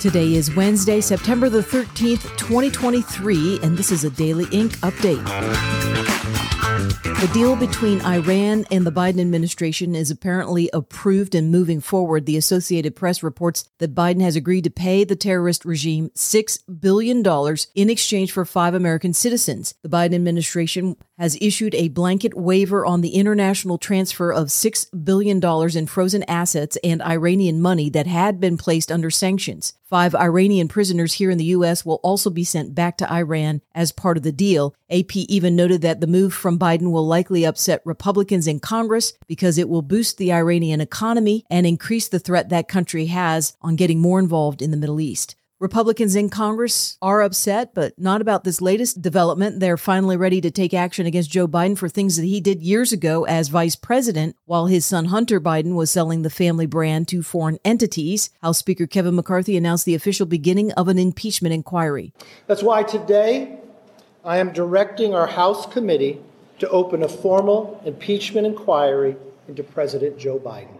Today 0.00 0.34
is 0.34 0.54
Wednesday, 0.56 1.00
September 1.00 1.48
the 1.48 1.60
13th, 1.60 2.36
2023, 2.36 3.60
and 3.62 3.76
this 3.76 3.92
is 3.92 4.04
a 4.04 4.10
Daily 4.10 4.46
Ink 4.50 4.72
update. 4.78 5.97
The 6.78 7.30
deal 7.34 7.56
between 7.56 8.00
Iran 8.02 8.64
and 8.70 8.86
the 8.86 8.92
Biden 8.92 9.20
administration 9.20 9.96
is 9.96 10.12
apparently 10.12 10.70
approved 10.72 11.34
and 11.34 11.50
moving 11.50 11.80
forward. 11.80 12.24
The 12.24 12.36
Associated 12.36 12.94
Press 12.94 13.20
reports 13.20 13.68
that 13.78 13.96
Biden 13.96 14.20
has 14.20 14.36
agreed 14.36 14.62
to 14.62 14.70
pay 14.70 15.02
the 15.02 15.16
terrorist 15.16 15.64
regime 15.64 16.10
$6 16.10 16.80
billion 16.80 17.24
in 17.74 17.90
exchange 17.90 18.30
for 18.30 18.44
five 18.44 18.74
American 18.74 19.12
citizens. 19.12 19.74
The 19.82 19.88
Biden 19.88 20.14
administration 20.14 20.96
has 21.18 21.36
issued 21.40 21.74
a 21.74 21.88
blanket 21.88 22.34
waiver 22.34 22.86
on 22.86 23.00
the 23.00 23.14
international 23.14 23.78
transfer 23.78 24.32
of 24.32 24.46
$6 24.46 25.04
billion 25.04 25.44
in 25.76 25.86
frozen 25.86 26.22
assets 26.28 26.78
and 26.84 27.02
Iranian 27.02 27.60
money 27.60 27.90
that 27.90 28.06
had 28.06 28.38
been 28.38 28.56
placed 28.56 28.92
under 28.92 29.10
sanctions. 29.10 29.72
Five 29.82 30.14
Iranian 30.14 30.68
prisoners 30.68 31.14
here 31.14 31.30
in 31.30 31.38
the 31.38 31.46
U.S. 31.46 31.84
will 31.84 31.98
also 32.02 32.28
be 32.28 32.44
sent 32.44 32.74
back 32.74 32.98
to 32.98 33.10
Iran 33.10 33.62
as 33.74 33.90
part 33.90 34.18
of 34.18 34.22
the 34.22 34.30
deal. 34.30 34.74
AP 34.90 35.16
even 35.16 35.56
noted 35.56 35.80
that 35.80 36.02
the 36.02 36.06
move 36.06 36.34
from 36.34 36.58
Biden 36.58 36.67
will 36.76 37.06
likely 37.06 37.44
upset 37.44 37.82
Republicans 37.84 38.46
in 38.46 38.60
Congress 38.60 39.12
because 39.26 39.58
it 39.58 39.68
will 39.68 39.82
boost 39.82 40.18
the 40.18 40.32
Iranian 40.32 40.80
economy 40.80 41.44
and 41.50 41.66
increase 41.66 42.08
the 42.08 42.18
threat 42.18 42.48
that 42.48 42.68
country 42.68 43.06
has 43.06 43.56
on 43.62 43.76
getting 43.76 44.00
more 44.00 44.18
involved 44.18 44.62
in 44.62 44.70
the 44.70 44.76
Middle 44.76 45.00
East. 45.00 45.34
Republicans 45.60 46.14
in 46.14 46.28
Congress 46.28 46.96
are 47.02 47.20
upset, 47.20 47.74
but 47.74 47.98
not 47.98 48.20
about 48.20 48.44
this 48.44 48.60
latest 48.60 49.02
development. 49.02 49.58
They're 49.58 49.76
finally 49.76 50.16
ready 50.16 50.40
to 50.40 50.52
take 50.52 50.72
action 50.72 51.04
against 51.04 51.32
Joe 51.32 51.48
Biden 51.48 51.76
for 51.76 51.88
things 51.88 52.16
that 52.16 52.24
he 52.24 52.40
did 52.40 52.62
years 52.62 52.92
ago 52.92 53.24
as 53.24 53.48
vice 53.48 53.74
president 53.74 54.36
while 54.44 54.66
his 54.66 54.86
son 54.86 55.06
Hunter 55.06 55.40
Biden 55.40 55.74
was 55.74 55.90
selling 55.90 56.22
the 56.22 56.30
family 56.30 56.66
brand 56.66 57.08
to 57.08 57.24
foreign 57.24 57.58
entities. 57.64 58.30
House 58.40 58.58
Speaker 58.58 58.86
Kevin 58.86 59.16
McCarthy 59.16 59.56
announced 59.56 59.84
the 59.84 59.96
official 59.96 60.26
beginning 60.26 60.70
of 60.72 60.86
an 60.86 60.98
impeachment 60.98 61.52
inquiry. 61.52 62.12
That's 62.46 62.62
why 62.62 62.84
today 62.84 63.58
I 64.24 64.38
am 64.38 64.52
directing 64.52 65.12
our 65.12 65.26
House 65.26 65.66
committee 65.66 66.20
to 66.58 66.68
open 66.70 67.02
a 67.02 67.08
formal 67.08 67.80
impeachment 67.84 68.46
inquiry 68.46 69.16
into 69.48 69.62
President 69.62 70.18
Joe 70.18 70.38
Biden. 70.38 70.78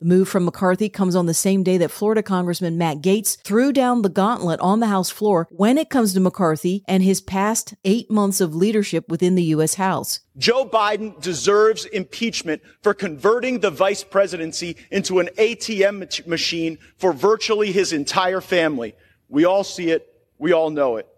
The 0.00 0.06
move 0.06 0.28
from 0.28 0.44
McCarthy 0.44 0.88
comes 0.88 1.16
on 1.16 1.26
the 1.26 1.34
same 1.34 1.64
day 1.64 1.76
that 1.78 1.90
Florida 1.90 2.22
Congressman 2.22 2.78
Matt 2.78 2.98
Gaetz 2.98 3.36
threw 3.42 3.72
down 3.72 4.02
the 4.02 4.08
gauntlet 4.08 4.60
on 4.60 4.78
the 4.78 4.86
House 4.86 5.10
floor 5.10 5.48
when 5.50 5.76
it 5.76 5.90
comes 5.90 6.14
to 6.14 6.20
McCarthy 6.20 6.84
and 6.86 7.02
his 7.02 7.20
past 7.20 7.74
eight 7.84 8.08
months 8.08 8.40
of 8.40 8.54
leadership 8.54 9.08
within 9.08 9.34
the 9.34 9.42
U.S. 9.44 9.74
House. 9.74 10.20
Joe 10.36 10.64
Biden 10.64 11.20
deserves 11.20 11.84
impeachment 11.86 12.62
for 12.80 12.94
converting 12.94 13.58
the 13.58 13.72
vice 13.72 14.04
presidency 14.04 14.76
into 14.92 15.18
an 15.18 15.30
ATM 15.36 16.28
machine 16.28 16.78
for 16.96 17.12
virtually 17.12 17.72
his 17.72 17.92
entire 17.92 18.40
family. 18.40 18.94
We 19.28 19.46
all 19.46 19.64
see 19.64 19.90
it. 19.90 20.06
We 20.38 20.52
all 20.52 20.70
know 20.70 20.98
it. 20.98 21.08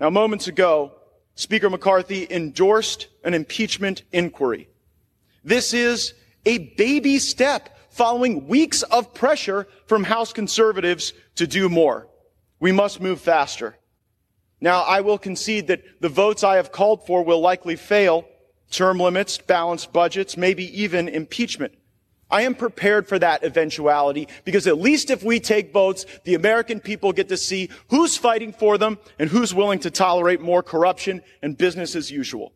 Now, 0.00 0.08
moments 0.08 0.48
ago, 0.48 0.92
Speaker 1.34 1.68
McCarthy 1.68 2.26
endorsed 2.30 3.08
an 3.24 3.34
impeachment 3.34 4.02
inquiry. 4.12 4.68
This 5.42 5.74
is 5.74 6.14
a 6.46 6.58
baby 6.76 7.18
step 7.18 7.76
following 7.90 8.46
weeks 8.48 8.82
of 8.82 9.14
pressure 9.14 9.66
from 9.86 10.04
House 10.04 10.32
conservatives 10.32 11.12
to 11.36 11.46
do 11.46 11.68
more. 11.68 12.08
We 12.60 12.72
must 12.72 13.00
move 13.00 13.20
faster. 13.20 13.76
Now, 14.60 14.82
I 14.82 15.00
will 15.00 15.18
concede 15.18 15.66
that 15.66 15.82
the 16.00 16.08
votes 16.08 16.42
I 16.42 16.56
have 16.56 16.72
called 16.72 17.06
for 17.06 17.22
will 17.22 17.40
likely 17.40 17.76
fail 17.76 18.26
term 18.70 18.98
limits, 18.98 19.38
balanced 19.38 19.92
budgets, 19.92 20.36
maybe 20.36 20.82
even 20.82 21.08
impeachment. 21.08 21.74
I 22.30 22.42
am 22.42 22.54
prepared 22.54 23.06
for 23.06 23.18
that 23.18 23.44
eventuality 23.44 24.28
because 24.44 24.66
at 24.66 24.78
least 24.78 25.10
if 25.10 25.22
we 25.22 25.40
take 25.40 25.72
votes, 25.72 26.06
the 26.24 26.34
American 26.34 26.80
people 26.80 27.12
get 27.12 27.28
to 27.28 27.36
see 27.36 27.70
who's 27.88 28.16
fighting 28.16 28.52
for 28.52 28.78
them 28.78 28.98
and 29.18 29.30
who's 29.30 29.54
willing 29.54 29.78
to 29.80 29.90
tolerate 29.90 30.40
more 30.40 30.62
corruption 30.62 31.22
and 31.42 31.56
business 31.56 31.94
as 31.94 32.10
usual. 32.10 32.52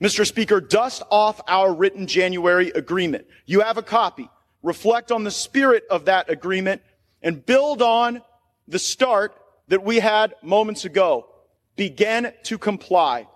Mr. 0.00 0.26
Speaker, 0.26 0.60
dust 0.60 1.02
off 1.10 1.40
our 1.46 1.72
written 1.72 2.06
January 2.06 2.70
agreement. 2.70 3.26
You 3.46 3.60
have 3.60 3.76
a 3.76 3.82
copy 3.82 4.28
reflect 4.62 5.10
on 5.10 5.24
the 5.24 5.30
spirit 5.30 5.84
of 5.90 6.06
that 6.06 6.30
agreement, 6.30 6.82
and 7.22 7.44
build 7.44 7.82
on 7.82 8.22
the 8.68 8.78
start 8.78 9.34
that 9.68 9.84
we 9.84 9.98
had 9.98 10.34
moments 10.42 10.84
ago. 10.84 11.28
Begin 11.76 12.32
to 12.44 12.58
comply. 12.58 13.26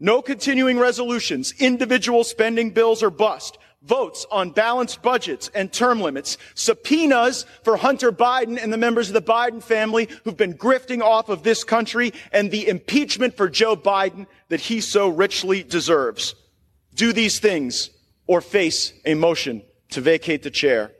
No 0.00 0.22
continuing 0.22 0.78
resolutions, 0.78 1.54
individual 1.58 2.24
spending 2.24 2.70
bills 2.70 3.02
or 3.02 3.10
bust, 3.10 3.58
votes 3.84 4.26
on 4.30 4.50
balanced 4.50 5.02
budgets 5.02 5.50
and 5.54 5.72
term 5.72 6.00
limits, 6.00 6.38
subpoenas 6.54 7.44
for 7.62 7.76
Hunter 7.76 8.12
Biden 8.12 8.62
and 8.62 8.72
the 8.72 8.78
members 8.78 9.08
of 9.08 9.14
the 9.14 9.22
Biden 9.22 9.62
family 9.62 10.08
who've 10.24 10.36
been 10.36 10.54
grifting 10.54 11.02
off 11.02 11.28
of 11.28 11.42
this 11.42 11.64
country, 11.64 12.12
and 12.32 12.50
the 12.50 12.68
impeachment 12.68 13.36
for 13.36 13.48
Joe 13.48 13.76
Biden 13.76 14.26
that 14.48 14.60
he 14.60 14.80
so 14.80 15.08
richly 15.08 15.62
deserves. 15.62 16.34
Do 16.94 17.12
these 17.12 17.38
things 17.38 17.90
or 18.26 18.40
face 18.40 18.92
a 19.04 19.14
motion 19.14 19.62
to 19.90 20.00
vacate 20.00 20.42
the 20.42 20.50
chair. 20.50 20.92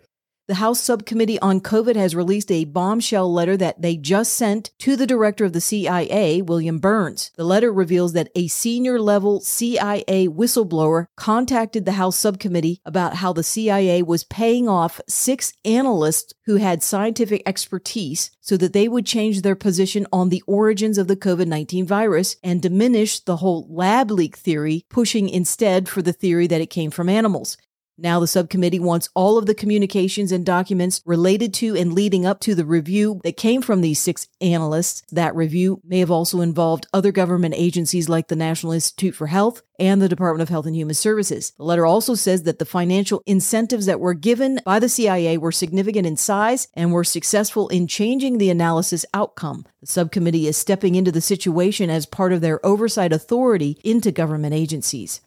The 0.49 0.57
House 0.57 0.81
Subcommittee 0.81 1.39
on 1.39 1.61
COVID 1.61 1.95
has 1.95 2.17
released 2.17 2.51
a 2.51 2.65
bombshell 2.65 3.33
letter 3.33 3.57
that 3.59 3.81
they 3.81 3.97
just 3.97 4.33
sent 4.33 4.73
to 4.81 4.97
the 4.97 5.07
director 5.07 5.45
of 5.45 5.53
the 5.53 5.61
CIA, 5.61 6.43
William 6.43 6.81
Burns. 6.81 7.31
The 7.37 7.45
letter 7.45 7.73
reveals 7.73 8.13
that 8.15 8.29
a 8.35 8.49
senior 8.49 8.99
level 8.99 9.41
CIA 9.41 10.27
whistleblower 10.27 11.07
contacted 11.17 11.85
the 11.85 11.93
House 11.93 12.19
Subcommittee 12.19 12.81
about 12.85 13.15
how 13.15 13.33
the 13.33 13.45
CIA 13.45 14.03
was 14.03 14.25
paying 14.25 14.69
off 14.69 15.01
six 15.09 15.53
analysts 15.65 16.35
who 16.47 16.57
had 16.57 16.83
scientific 16.83 17.45
expertise 17.47 18.33
so 18.41 18.57
that 18.57 18.73
they 18.73 18.89
would 18.89 19.07
change 19.07 19.43
their 19.43 19.55
position 19.55 20.09
on 20.13 20.29
the 20.29 20.43
origins 20.49 20.99
of 20.99 21.07
the 21.07 21.15
COVID 21.15 21.47
19 21.47 21.87
virus 21.87 22.35
and 22.43 22.61
diminish 22.61 23.21
the 23.21 23.37
whole 23.37 23.65
lab 23.71 24.11
leak 24.11 24.37
theory, 24.37 24.87
pushing 24.91 25.29
instead 25.29 25.89
for 25.89 26.03
the 26.03 26.13
theory 26.13 26.49
that 26.49 26.61
it 26.61 26.69
came 26.69 26.91
from 26.91 27.09
animals. 27.09 27.57
Now, 27.99 28.21
the 28.21 28.27
subcommittee 28.27 28.81
wants 28.81 29.09
all 29.15 29.37
of 29.37 29.47
the 29.47 29.55
communications 29.55 30.33
and 30.33 30.47
documents 30.47 31.03
related 31.05 31.53
to 31.55 31.77
and 31.77 31.93
leading 31.93 32.25
up 32.25 32.41
to 32.41 32.55
the 32.55 32.65
review 32.65 33.21
that 33.23 33.37
came 33.37 33.61
from 33.63 33.81
these 33.81 34.01
six 34.01 34.29
analysts. 34.41 35.03
That 35.13 35.37
review 35.37 35.81
may 35.85 35.99
have 35.99 36.11
also 36.11 36.41
involved 36.41 36.87
other 36.93 37.13
government 37.13 37.55
agencies 37.57 38.09
like 38.09 38.29
the 38.29 38.37
National 38.37 38.73
Institute 38.73 39.15
for 39.15 39.27
Health 39.27 39.63
and 39.79 40.01
the 40.01 40.09
Department 40.09 40.43
of 40.43 40.49
Health 40.49 40.67
and 40.67 40.77
Human 40.77 40.95
Services. 40.95 41.53
The 41.57 41.65
letter 41.65 41.85
also 41.85 42.15
says 42.15 42.45
that 42.45 42.59
the 42.59 42.65
financial 42.65 43.23
incentives 43.27 43.87
that 43.87 44.01
were 44.01 44.15
given 44.15 44.61
by 44.65 44.79
the 44.79 44.89
CIA 44.89 45.37
were 45.39 45.53
significant 45.53 46.07
in 46.07 46.17
size 46.17 46.69
and 46.75 46.93
were 46.93 47.05
successful 47.05 47.69
in 47.69 47.87
changing 47.87 48.39
the 48.39 48.51
analysis 48.51 49.05
outcome. 49.13 49.67
The 49.81 49.87
subcommittee 49.87 50.47
is 50.47 50.57
stepping 50.57 50.95
into 50.95 51.13
the 51.13 51.21
situation 51.21 51.91
as 51.91 52.07
part 52.07 52.33
of 52.33 52.41
their 52.41 52.65
oversight 52.65 53.13
authority 53.13 53.79
into 53.85 54.13
government 54.13 54.55
agencies. 54.55 55.21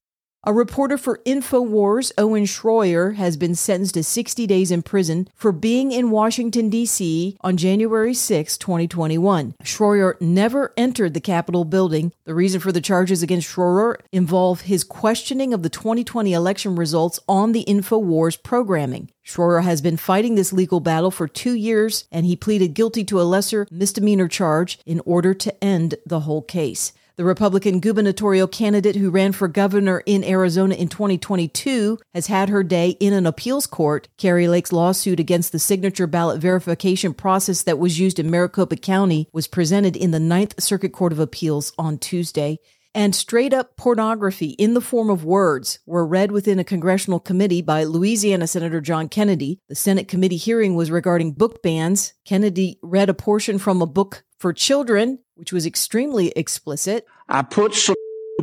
A 0.48 0.54
reporter 0.54 0.96
for 1.00 1.22
InfoWars, 1.26 2.12
Owen 2.20 2.44
Shroyer, 2.44 3.16
has 3.16 3.36
been 3.36 3.56
sentenced 3.56 3.96
to 3.96 4.04
60 4.04 4.46
days 4.46 4.70
in 4.70 4.84
prison 4.84 5.28
for 5.34 5.52
being 5.52 5.92
in 5.92 6.12
Washington, 6.12 6.70
D.C. 6.70 7.36
on 7.42 7.58
January 7.58 8.14
6, 8.14 8.56
2021. 8.60 9.56
Shroyer 9.64 10.22
never 10.22 10.72
entered 10.78 11.16
the 11.16 11.20
Capitol 11.20 11.66
building. 11.66 12.12
The 12.26 12.36
reason 12.36 12.60
for 12.60 12.72
the 12.72 12.80
charges 12.80 13.24
against 13.24 13.50
Shroyer 13.50 13.96
involve 14.12 14.62
his 14.62 14.84
questioning 14.84 15.52
of 15.52 15.64
the 15.64 15.70
2020 15.70 16.32
election 16.34 16.76
results 16.76 17.20
on 17.28 17.52
the 17.52 17.66
InfoWars 17.68 18.44
programming. 18.44 19.10
Shroyer 19.26 19.64
has 19.64 19.82
been 19.82 19.98
fighting 19.98 20.36
this 20.36 20.54
legal 20.54 20.80
battle 20.80 21.10
for 21.10 21.28
two 21.28 21.56
years, 21.56 22.06
and 22.12 22.24
he 22.24 22.36
pleaded 22.36 22.76
guilty 22.76 23.04
to 23.06 23.20
a 23.20 23.24
lesser 23.24 23.66
misdemeanor 23.72 24.28
charge 24.28 24.78
in 24.86 25.02
order 25.06 25.34
to 25.34 25.64
end 25.64 25.96
the 26.06 26.20
whole 26.20 26.44
case. 26.44 26.94
The 27.18 27.24
Republican 27.24 27.80
gubernatorial 27.80 28.50
candidate 28.50 28.98
who 28.98 29.10
ran 29.10 29.32
for 29.32 29.48
governor 29.48 30.04
in 30.06 30.22
Arizona 30.26 30.76
in 30.76 30.90
2022 30.90 31.98
has 32.14 32.28
had 32.28 32.50
her 32.50 32.62
day 32.62 32.90
in 33.00 33.14
an 33.14 33.26
appeals 33.26 33.68
court. 33.68 34.10
Kari 34.18 34.50
Lake's 34.50 34.74
lawsuit 34.74 35.18
against 35.18 35.54
the 35.54 35.60
signature 35.60 36.08
ballot 36.08 36.42
verification 36.42 37.14
process 37.14 37.64
that 37.64 37.80
was 37.80 38.00
used 38.00 38.20
in 38.20 38.30
Maricopa 38.30 38.76
County 38.76 39.30
was 39.32 39.48
presented 39.48 39.96
in 39.96 40.12
the 40.12 40.20
Ninth 40.20 40.62
Circuit 40.62 40.92
Court 40.92 41.14
of 41.14 41.20
Appeals 41.20 41.72
on 41.78 41.98
Tuesday. 42.00 42.60
And 42.94 43.16
straight 43.16 43.54
up 43.54 43.78
pornography 43.78 44.50
in 44.50 44.74
the 44.74 44.82
form 44.82 45.10
of 45.10 45.24
words 45.24 45.80
were 45.86 46.06
read 46.06 46.34
within 46.34 46.60
a 46.60 46.66
congressional 46.66 47.22
committee 47.22 47.62
by 47.62 47.86
Louisiana 47.86 48.48
Senator 48.48 48.82
John 48.82 49.08
Kennedy. 49.08 49.62
The 49.70 49.76
Senate 49.76 50.10
committee 50.10 50.36
hearing 50.36 50.76
was 50.76 50.92
regarding 50.92 51.32
book 51.32 51.64
bans. 51.64 52.14
Kennedy 52.26 52.78
read 52.82 53.08
a 53.08 53.14
portion 53.14 53.58
from 53.58 53.82
a 53.82 53.86
book 53.86 54.26
for 54.38 54.52
children, 54.54 55.20
which 55.36 55.54
was 55.54 55.66
extremely 55.66 56.30
explicit. 56.36 57.06
I 57.30 57.42
put 57.44 57.74
some 57.74 57.96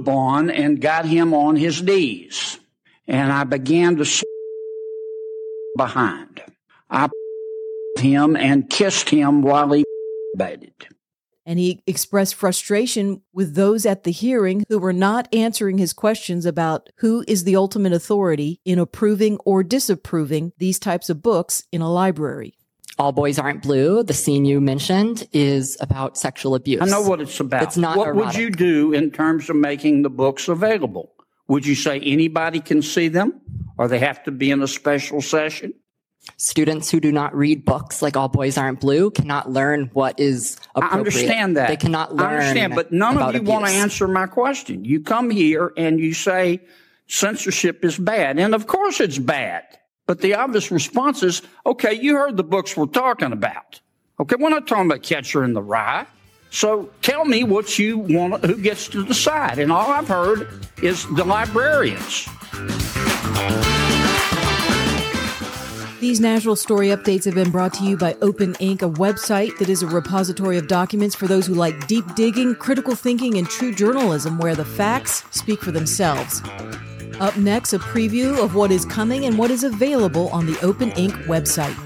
on 0.06 0.50
and 0.50 0.80
got 0.80 1.04
him 1.04 1.34
on 1.34 1.56
his 1.56 1.82
knees, 1.82 2.58
and 3.06 3.32
I 3.32 3.44
began 3.44 3.96
to 3.96 4.24
behind. 5.76 6.42
I 6.90 7.08
him 7.98 8.36
and 8.36 8.68
kissed 8.68 9.10
him 9.10 9.42
while 9.42 9.72
he 9.72 9.84
baited. 10.36 10.72
and 11.44 11.58
he 11.58 11.82
expressed 11.86 12.34
frustration 12.34 13.20
with 13.32 13.54
those 13.54 13.84
at 13.84 14.04
the 14.04 14.10
hearing 14.12 14.64
who 14.68 14.78
were 14.78 14.92
not 14.92 15.28
answering 15.32 15.78
his 15.78 15.92
questions 15.92 16.46
about 16.46 16.88
who 16.96 17.24
is 17.28 17.44
the 17.44 17.56
ultimate 17.56 17.92
authority 17.92 18.60
in 18.64 18.78
approving 18.78 19.36
or 19.44 19.62
disapproving 19.62 20.52
these 20.58 20.78
types 20.78 21.10
of 21.10 21.22
books 21.22 21.64
in 21.72 21.80
a 21.80 21.92
library. 21.92 22.54
All 22.98 23.12
Boys 23.12 23.38
Aren't 23.38 23.62
Blue, 23.62 24.02
the 24.02 24.14
scene 24.14 24.44
you 24.44 24.60
mentioned, 24.60 25.26
is 25.32 25.76
about 25.80 26.16
sexual 26.18 26.54
abuse. 26.54 26.82
I 26.82 26.86
know 26.86 27.00
what 27.02 27.20
it's 27.20 27.40
about. 27.40 27.62
It's 27.62 27.76
not 27.76 27.96
What 27.96 28.08
erotic. 28.08 28.26
would 28.26 28.34
you 28.36 28.50
do 28.50 28.92
in 28.92 29.10
terms 29.10 29.48
of 29.48 29.56
making 29.56 30.02
the 30.02 30.10
books 30.10 30.48
available? 30.48 31.12
Would 31.48 31.66
you 31.66 31.74
say 31.74 32.00
anybody 32.00 32.60
can 32.60 32.82
see 32.82 33.08
them 33.08 33.40
or 33.78 33.88
they 33.88 33.98
have 33.98 34.22
to 34.24 34.30
be 34.30 34.50
in 34.50 34.62
a 34.62 34.68
special 34.68 35.22
session? 35.22 35.72
Students 36.36 36.88
who 36.90 37.00
do 37.00 37.10
not 37.10 37.34
read 37.34 37.64
books 37.64 38.00
like 38.00 38.16
All 38.16 38.28
Boys 38.28 38.56
Aren't 38.56 38.80
Blue 38.80 39.10
cannot 39.10 39.50
learn 39.50 39.90
what 39.92 40.20
is 40.20 40.56
appropriate. 40.76 40.92
I 40.94 40.98
understand 40.98 41.56
that. 41.56 41.68
They 41.68 41.76
cannot 41.76 42.14
learn. 42.14 42.26
I 42.26 42.34
understand, 42.36 42.74
but 42.76 42.92
none 42.92 43.18
of 43.18 43.34
you 43.34 43.42
want 43.42 43.66
to 43.66 43.72
answer 43.72 44.06
my 44.06 44.26
question. 44.26 44.84
You 44.84 45.00
come 45.00 45.30
here 45.30 45.72
and 45.76 45.98
you 45.98 46.14
say 46.14 46.60
censorship 47.08 47.84
is 47.84 47.98
bad. 47.98 48.38
And 48.38 48.54
of 48.54 48.66
course 48.68 49.00
it's 49.00 49.18
bad. 49.18 49.64
But 50.06 50.20
the 50.20 50.34
obvious 50.34 50.70
response 50.70 51.22
is, 51.22 51.42
okay, 51.64 51.92
you 51.92 52.16
heard 52.16 52.36
the 52.36 52.44
books 52.44 52.76
we're 52.76 52.86
talking 52.86 53.32
about. 53.32 53.80
Okay, 54.20 54.36
we're 54.38 54.50
not 54.50 54.66
talking 54.66 54.86
about 54.86 55.02
Catcher 55.02 55.44
in 55.44 55.52
the 55.52 55.62
Rye. 55.62 56.06
So 56.50 56.90
tell 57.00 57.24
me 57.24 57.44
what 57.44 57.78
you 57.78 57.98
want, 57.98 58.44
who 58.44 58.60
gets 58.60 58.88
to 58.88 59.06
decide. 59.06 59.58
And 59.58 59.72
all 59.72 59.90
I've 59.90 60.08
heard 60.08 60.48
is 60.82 61.06
the 61.14 61.24
librarians. 61.24 62.28
These 66.00 66.20
national 66.20 66.56
story 66.56 66.88
updates 66.88 67.24
have 67.26 67.36
been 67.36 67.50
brought 67.50 67.72
to 67.74 67.84
you 67.84 67.96
by 67.96 68.16
Open 68.20 68.56
Ink, 68.58 68.82
a 68.82 68.88
website 68.88 69.56
that 69.58 69.68
is 69.68 69.82
a 69.82 69.86
repository 69.86 70.58
of 70.58 70.66
documents 70.66 71.14
for 71.14 71.28
those 71.28 71.46
who 71.46 71.54
like 71.54 71.86
deep 71.86 72.04
digging, 72.16 72.56
critical 72.56 72.96
thinking, 72.96 73.38
and 73.38 73.48
true 73.48 73.72
journalism 73.72 74.36
where 74.36 74.56
the 74.56 74.64
facts 74.64 75.24
speak 75.30 75.60
for 75.60 75.70
themselves. 75.70 76.42
Up 77.20 77.36
next, 77.36 77.72
a 77.72 77.78
preview 77.78 78.42
of 78.42 78.54
what 78.54 78.70
is 78.70 78.84
coming 78.84 79.24
and 79.24 79.38
what 79.38 79.50
is 79.50 79.64
available 79.64 80.28
on 80.28 80.46
the 80.46 80.58
Open 80.60 80.90
Ink 80.92 81.14
website. 81.26 81.76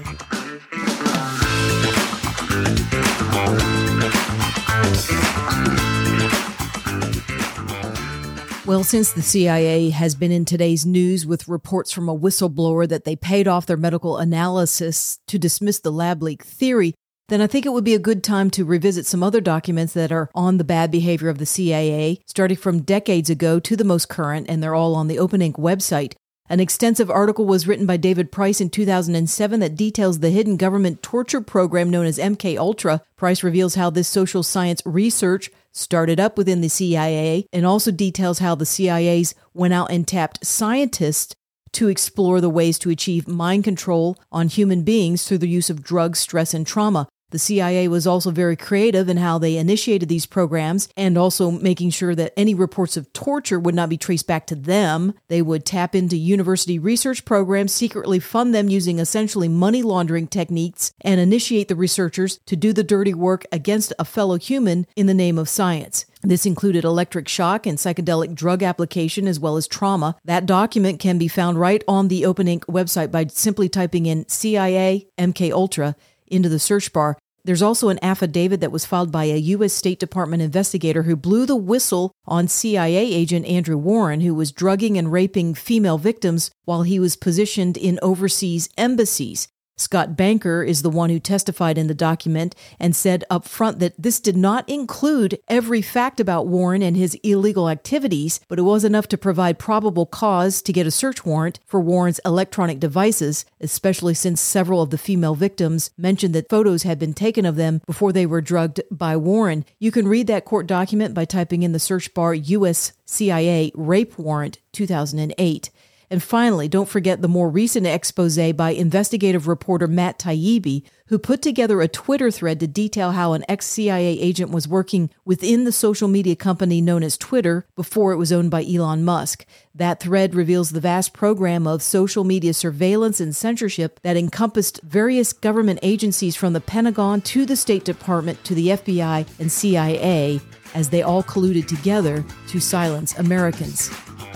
Well, 8.67 8.83
since 8.83 9.13
the 9.13 9.21
CIA 9.21 9.91
has 9.91 10.13
been 10.13 10.33
in 10.33 10.43
today's 10.43 10.85
news 10.85 11.25
with 11.25 11.47
reports 11.47 11.93
from 11.93 12.09
a 12.09 12.17
whistleblower 12.17 12.85
that 12.89 13.05
they 13.05 13.15
paid 13.15 13.47
off 13.47 13.65
their 13.65 13.77
medical 13.77 14.17
analysis 14.17 15.19
to 15.27 15.39
dismiss 15.39 15.79
the 15.79 15.91
lab 15.91 16.21
leak 16.21 16.43
theory, 16.43 16.93
then 17.29 17.41
I 17.41 17.47
think 17.47 17.65
it 17.65 17.73
would 17.73 17.83
be 17.83 17.93
a 17.93 17.99
good 17.99 18.23
time 18.23 18.49
to 18.51 18.63
revisit 18.63 19.05
some 19.05 19.21
other 19.21 19.41
documents 19.41 19.93
that 19.93 20.11
are 20.11 20.29
on 20.33 20.57
the 20.57 20.63
bad 20.63 20.91
behavior 20.91 21.29
of 21.29 21.39
the 21.39 21.45
CIA, 21.45 22.19
starting 22.25 22.57
from 22.57 22.83
decades 22.83 23.29
ago 23.29 23.59
to 23.59 23.75
the 23.75 23.83
most 23.83 24.07
current, 24.07 24.47
and 24.49 24.63
they're 24.63 24.75
all 24.75 24.95
on 24.95 25.07
the 25.07 25.19
Open 25.19 25.41
Ink 25.41 25.57
website. 25.57 26.13
An 26.49 26.61
extensive 26.61 27.11
article 27.11 27.45
was 27.45 27.67
written 27.67 27.85
by 27.85 27.97
David 27.97 28.31
Price 28.31 28.61
in 28.61 28.69
2007 28.69 29.59
that 29.59 29.75
details 29.75 30.19
the 30.19 30.29
hidden 30.29 30.55
government 30.55 31.03
torture 31.03 31.41
program 31.41 31.89
known 31.89 32.05
as 32.05 32.17
MK 32.17 32.57
Ultra. 32.57 33.01
Price 33.17 33.43
reveals 33.43 33.75
how 33.75 33.89
this 33.89 34.07
social 34.07 34.43
science 34.43 34.81
research 34.85 35.51
started 35.73 36.21
up 36.21 36.37
within 36.37 36.61
the 36.61 36.69
CIA 36.69 37.45
and 37.51 37.65
also 37.65 37.91
details 37.91 38.39
how 38.39 38.55
the 38.55 38.65
CIA's 38.65 39.35
went 39.53 39.73
out 39.73 39.91
and 39.91 40.07
tapped 40.07 40.45
scientists 40.45 41.35
to 41.73 41.89
explore 41.89 42.39
the 42.39 42.49
ways 42.49 42.79
to 42.79 42.89
achieve 42.89 43.27
mind 43.27 43.65
control 43.65 44.17
on 44.31 44.47
human 44.47 44.83
beings 44.83 45.27
through 45.27 45.39
the 45.39 45.49
use 45.49 45.69
of 45.69 45.83
drugs, 45.83 46.19
stress, 46.19 46.53
and 46.53 46.65
trauma. 46.65 47.09
The 47.29 47.39
CIA 47.39 47.89
was 47.89 48.07
also 48.07 48.31
very 48.31 48.55
creative 48.55 49.09
in 49.09 49.17
how 49.17 49.37
they 49.37 49.57
initiated 49.57 50.07
these 50.07 50.25
programs 50.25 50.87
and 50.95 51.17
also 51.17 51.51
making 51.51 51.89
sure 51.89 52.15
that 52.15 52.31
any 52.37 52.55
reports 52.55 52.95
of 52.95 53.11
torture 53.11 53.59
would 53.59 53.75
not 53.75 53.89
be 53.89 53.97
traced 53.97 54.27
back 54.27 54.47
to 54.47 54.55
them. 54.55 55.13
They 55.27 55.41
would 55.41 55.65
tap 55.65 55.93
into 55.93 56.15
university 56.15 56.79
research 56.79 57.25
programs, 57.25 57.73
secretly 57.73 58.19
fund 58.19 58.55
them 58.55 58.69
using 58.69 58.99
essentially 58.99 59.49
money 59.49 59.83
laundering 59.83 60.27
techniques, 60.27 60.93
and 61.01 61.19
initiate 61.19 61.67
the 61.67 61.75
researchers 61.75 62.39
to 62.45 62.55
do 62.55 62.71
the 62.71 62.81
dirty 62.81 63.13
work 63.13 63.45
against 63.51 63.91
a 63.99 64.05
fellow 64.05 64.37
human 64.37 64.87
in 64.95 65.07
the 65.07 65.13
name 65.13 65.37
of 65.37 65.49
science. 65.49 66.05
This 66.21 66.45
included 66.45 66.85
electric 66.85 67.27
shock 67.27 67.67
and 67.67 67.77
psychedelic 67.77 68.35
drug 68.35 68.63
application 68.63 69.27
as 69.27 69.37
well 69.37 69.57
as 69.57 69.67
trauma. 69.67 70.15
That 70.23 70.45
document 70.45 71.01
can 71.01 71.17
be 71.17 71.27
found 71.27 71.59
right 71.59 71.83
on 71.89 72.07
the 72.07 72.25
Open 72.25 72.47
Ink 72.47 72.65
website 72.67 73.11
by 73.11 73.27
simply 73.27 73.67
typing 73.67 74.05
in 74.05 74.27
CIA 74.29 75.07
MK 75.17 75.51
Ultra 75.51 75.97
into 76.27 76.49
the 76.49 76.59
search 76.59 76.93
bar. 76.93 77.17
There's 77.43 77.61
also 77.61 77.87
an 77.87 77.99
affidavit 78.01 78.59
that 78.59 78.73
was 78.73 78.85
filed 78.85 79.09
by 79.09 79.25
a 79.25 79.37
U.S. 79.37 79.71
State 79.71 79.99
Department 79.99 80.41
investigator 80.41 81.03
who 81.03 81.15
blew 81.15 81.45
the 81.45 81.55
whistle 81.55 82.11
on 82.25 82.49
CIA 82.49 83.13
agent 83.13 83.45
Andrew 83.45 83.77
Warren, 83.77 84.19
who 84.19 84.35
was 84.35 84.51
drugging 84.51 84.97
and 84.97 85.11
raping 85.11 85.53
female 85.53 85.97
victims 85.97 86.51
while 86.65 86.83
he 86.83 86.99
was 86.99 87.15
positioned 87.15 87.77
in 87.77 87.99
overseas 88.01 88.67
embassies. 88.77 89.47
Scott 89.79 90.17
Banker 90.17 90.63
is 90.63 90.81
the 90.81 90.89
one 90.89 91.11
who 91.11 91.19
testified 91.19 91.77
in 91.77 91.85
the 91.85 91.93
document 91.93 92.55
and 92.79 92.95
said 92.95 93.23
up 93.29 93.47
front 93.47 93.77
that 93.77 93.93
this 93.97 94.19
did 94.19 94.35
not 94.35 94.67
include 94.67 95.39
every 95.47 95.83
fact 95.83 96.19
about 96.19 96.47
Warren 96.47 96.81
and 96.81 96.97
his 96.97 97.13
illegal 97.23 97.69
activities, 97.69 98.39
but 98.47 98.57
it 98.57 98.63
was 98.63 98.83
enough 98.83 99.07
to 99.09 99.19
provide 99.19 99.59
probable 99.59 100.07
cause 100.07 100.63
to 100.63 100.73
get 100.73 100.87
a 100.87 100.91
search 100.91 101.23
warrant 101.23 101.59
for 101.67 101.79
Warren's 101.79 102.19
electronic 102.25 102.79
devices, 102.79 103.45
especially 103.61 104.15
since 104.15 104.41
several 104.41 104.81
of 104.81 104.89
the 104.89 104.97
female 104.97 105.35
victims 105.35 105.91
mentioned 105.95 106.33
that 106.33 106.49
photos 106.49 106.81
had 106.81 106.97
been 106.97 107.13
taken 107.13 107.45
of 107.45 107.55
them 107.55 107.81
before 107.85 108.11
they 108.11 108.25
were 108.25 108.41
drugged 108.41 108.81
by 108.89 109.15
Warren. 109.15 109.63
You 109.77 109.91
can 109.91 110.07
read 110.07 110.25
that 110.25 110.45
court 110.45 110.65
document 110.65 111.13
by 111.13 111.25
typing 111.25 111.61
in 111.61 111.71
the 111.71 111.79
search 111.79 112.15
bar 112.15 112.33
US 112.33 112.93
CIA 113.05 113.71
Rape 113.75 114.17
Warrant 114.17 114.57
2008. 114.71 115.69
And 116.09 116.23
finally, 116.23 116.69
don't 116.69 116.87
forget 116.87 117.21
the 117.21 117.27
more 117.27 117.49
recent 117.49 117.85
expose 117.85 118.37
by 118.53 118.69
investigative 118.69 119.45
reporter 119.45 119.87
Matt 119.87 120.19
Taibbi, 120.19 120.83
who 121.07 121.19
put 121.19 121.41
together 121.41 121.81
a 121.81 121.89
Twitter 121.89 122.31
thread 122.31 122.61
to 122.61 122.67
detail 122.67 123.11
how 123.11 123.33
an 123.33 123.43
ex 123.49 123.65
CIA 123.65 124.17
agent 124.19 124.51
was 124.51 124.69
working 124.69 125.09
within 125.25 125.65
the 125.65 125.71
social 125.71 126.07
media 126.07 126.35
company 126.35 126.79
known 126.79 127.03
as 127.03 127.17
Twitter 127.17 127.65
before 127.75 128.13
it 128.13 128.17
was 128.17 128.31
owned 128.31 128.51
by 128.51 128.63
Elon 128.63 129.03
Musk. 129.03 129.45
That 129.75 129.99
thread 129.99 130.33
reveals 130.33 130.69
the 130.69 130.79
vast 130.79 131.11
program 131.11 131.67
of 131.67 131.81
social 131.81 132.23
media 132.23 132.53
surveillance 132.53 133.19
and 133.19 133.35
censorship 133.35 133.99
that 134.03 134.17
encompassed 134.17 134.79
various 134.83 135.33
government 135.33 135.79
agencies 135.81 136.37
from 136.37 136.53
the 136.53 136.61
Pentagon 136.61 137.19
to 137.21 137.45
the 137.45 137.57
State 137.57 137.83
Department 137.83 138.41
to 138.45 138.55
the 138.55 138.69
FBI 138.69 139.27
and 139.39 139.51
CIA 139.51 140.39
as 140.73 140.89
they 140.89 141.01
all 141.01 141.23
colluded 141.23 141.67
together 141.67 142.23
to 142.47 142.59
silence 142.61 143.17
Americans. 143.17 143.89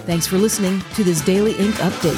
Thanks 0.05 0.25
for 0.27 0.37
listening 0.37 0.81
to 0.95 1.03
this 1.03 1.21
Daily 1.21 1.53
Ink 1.53 1.75
update. 1.75 2.17